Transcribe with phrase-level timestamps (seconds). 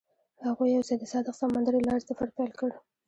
[0.47, 2.69] هغوی یوځای د صادق سمندر له لارې سفر پیل کړ.